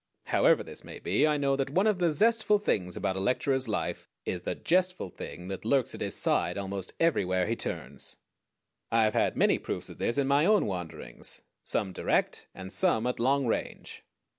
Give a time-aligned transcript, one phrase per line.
[0.23, 3.67] However this may be, I know that one of the zestful things about a lecturer's
[3.67, 8.15] life is the jestful thing that lurks at his side almost everywhere he turns.
[8.91, 13.05] I have had many proofs of this in my own wanderings; some direct, and some
[13.05, 14.03] at long range.